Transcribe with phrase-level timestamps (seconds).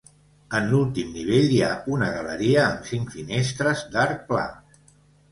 [0.59, 4.47] En l'últim nivell hi ha una galeria amb cinc finestres d'arc pla.